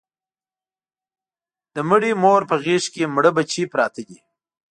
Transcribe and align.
د 1.75 1.77
مړې 1.89 2.11
مور 2.21 2.41
په 2.49 2.55
غېږ 2.63 2.83
کې 2.93 3.11
مړه 3.15 3.31
بچي 3.35 3.63
پراته 3.71 4.01
دي 4.07 4.19